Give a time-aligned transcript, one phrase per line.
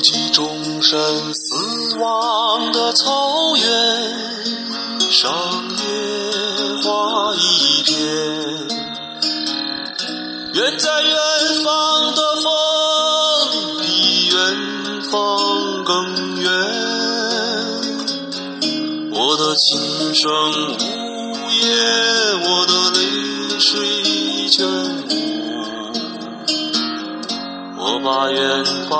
[0.00, 3.64] 起终身死亡的草原
[5.10, 5.32] 上，
[5.76, 5.84] 野
[6.82, 7.98] 花一片。
[10.52, 11.14] 远在远
[11.62, 12.52] 方的风，
[13.80, 14.36] 比远
[15.10, 15.14] 方
[15.84, 15.90] 更
[16.40, 16.50] 远。
[19.12, 21.68] 我的琴声呜咽，
[22.42, 22.98] 我的泪
[23.58, 23.68] 水
[24.50, 24.58] 全
[25.08, 25.10] 无。
[27.82, 28.99] 我把远方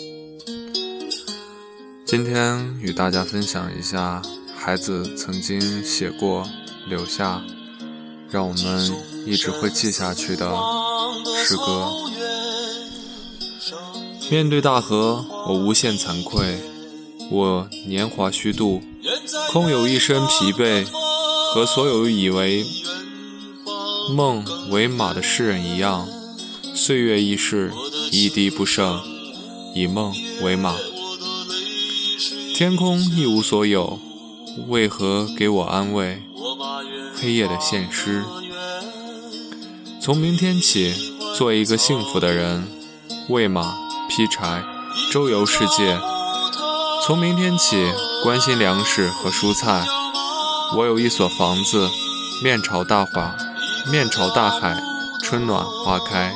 [2.11, 4.21] 今天与大家分享一下
[4.53, 6.45] 孩子曾经写过、
[6.85, 7.41] 留下，
[8.29, 8.91] 让我们
[9.25, 10.45] 一直会记下去的
[11.45, 11.89] 诗歌。
[14.29, 16.59] 面对大河，我无限惭愧，
[17.31, 18.81] 我年华虚度，
[19.49, 20.83] 空有一身疲惫，
[21.53, 22.65] 和所有以为
[24.13, 26.09] 梦为马的诗人一样，
[26.75, 27.71] 岁月易逝，
[28.11, 29.01] 一滴不剩，
[29.73, 30.75] 以梦为马。
[32.61, 33.97] 天空一无所有，
[34.67, 36.21] 为何给我安慰？
[37.19, 38.23] 黑夜的现实。
[39.99, 40.93] 从明天起，
[41.35, 42.67] 做一个幸福的人，
[43.29, 43.75] 喂马、
[44.07, 44.63] 劈柴，
[45.11, 45.99] 周游世界。
[47.03, 47.91] 从明天起，
[48.23, 49.83] 关心粮食和蔬菜。
[50.77, 51.89] 我有一所房子，
[52.43, 53.35] 面朝大海，
[53.91, 54.79] 面朝大海，
[55.23, 56.31] 春暖花开。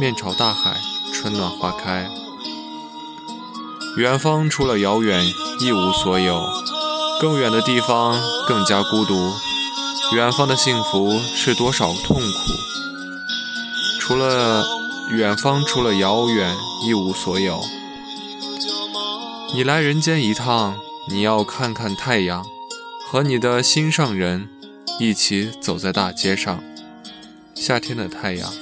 [0.00, 0.80] 面朝大海，
[1.14, 2.10] 春暖花开。
[3.96, 5.24] 远方除了遥远，
[5.58, 6.46] 一无所有。
[7.18, 9.32] 更远的地方更加孤独。
[10.14, 12.52] 远方的幸福是多少痛苦？
[13.98, 14.66] 除了
[15.12, 17.62] 远方，除了遥远，一无所有。
[19.54, 20.76] 你来人间一趟，
[21.08, 22.44] 你要看看太阳，
[23.08, 24.50] 和你的心上人
[25.00, 26.62] 一起走在大街上。
[27.54, 28.52] 夏天的太阳，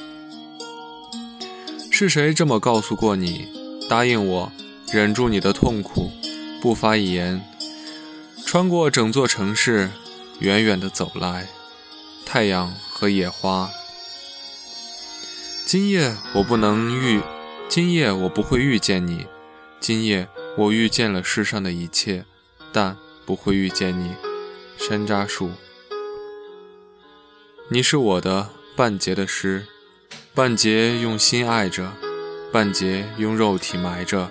[1.90, 3.48] 是谁这么告诉过你？
[3.88, 4.52] 答应我。
[4.92, 6.12] 忍住你的痛苦，
[6.60, 7.44] 不发一言。
[8.46, 9.90] 穿过整座城市，
[10.38, 11.48] 远远地走来，
[12.24, 13.70] 太阳和野花。
[15.66, 17.20] 今夜我不能遇，
[17.68, 19.26] 今夜我不会遇见你。
[19.80, 22.24] 今夜我遇见了世上的一切，
[22.72, 22.96] 但
[23.26, 24.14] 不会遇见你。
[24.78, 25.50] 山楂树，
[27.68, 29.66] 你是我的半截的诗，
[30.34, 31.92] 半截用心爱着，
[32.52, 34.30] 半截用肉体埋着。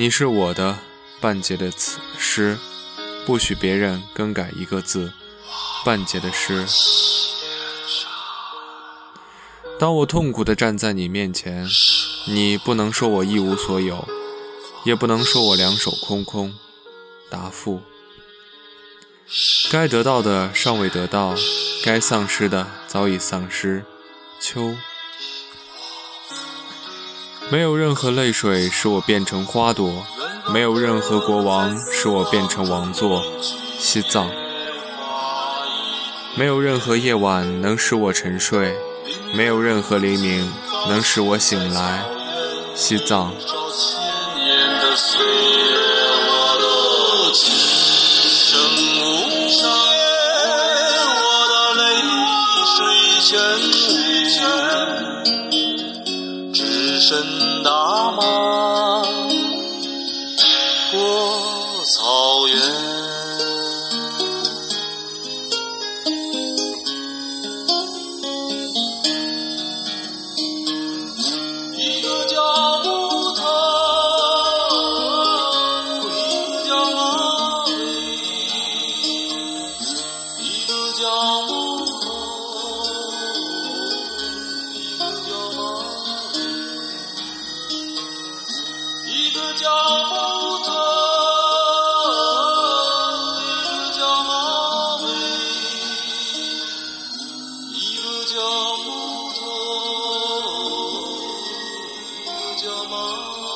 [0.00, 0.78] 你是我的
[1.20, 2.56] 半截的词诗，
[3.26, 5.12] 不许别人更改一个字。
[5.84, 6.64] 半截的诗。
[9.76, 11.68] 当我痛苦地站在你面前，
[12.28, 14.06] 你不能说我一无所有，
[14.84, 16.54] 也不能说我两手空空。
[17.28, 17.82] 答复：
[19.68, 21.34] 该得到的尚未得到，
[21.82, 23.84] 该丧失的早已丧失。
[24.40, 24.76] 秋。
[27.50, 30.04] 没有任何泪水使我变成花朵，
[30.52, 33.22] 没有任何国王使我变成王座。
[33.78, 34.30] 西藏，
[36.36, 38.76] 没有任何夜晚能使我沉睡，
[39.34, 40.52] 没有任何黎明
[40.90, 42.04] 能使我醒来。
[42.74, 43.32] 西藏。
[57.08, 57.70] 真大
[58.12, 58.47] 吗？
[89.38, 89.70] 一个叫
[102.86, 103.47] 马